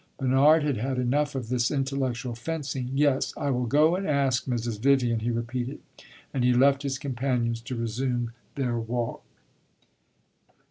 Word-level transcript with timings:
Bernard 0.17 0.63
had 0.63 0.77
had 0.77 0.97
enough 0.97 1.35
of 1.35 1.49
this 1.49 1.69
intellectual 1.69 2.33
fencing. 2.33 2.89
"Yes, 2.95 3.35
I 3.37 3.51
will 3.51 3.67
go 3.67 3.95
and 3.95 4.07
ask 4.07 4.45
Mrs. 4.45 4.79
Vivian," 4.79 5.19
he 5.19 5.29
repeated. 5.29 5.77
And 6.33 6.43
he 6.43 6.55
left 6.55 6.81
his 6.81 6.97
companions 6.97 7.61
to 7.61 7.75
resume 7.75 8.31
their 8.55 8.79
walk. 8.79 9.23